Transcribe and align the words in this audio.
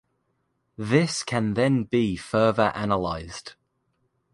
This 0.79 1.21
can 1.21 1.53
then 1.53 1.83
be 1.83 2.15
further 2.15 2.71
analysed. 2.73 3.53